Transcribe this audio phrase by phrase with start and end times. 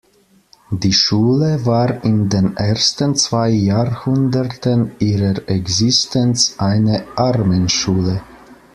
[0.71, 8.23] Die Schule war in den ersten zwei Jahrhunderten ihrer Existenz eine Armenschule.